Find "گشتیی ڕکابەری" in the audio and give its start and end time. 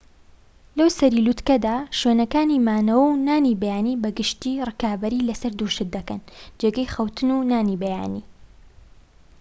4.19-5.25